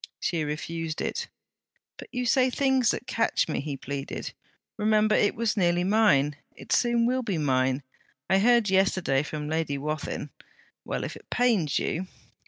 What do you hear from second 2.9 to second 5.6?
catch me!' he pleaded. 'Remember, it was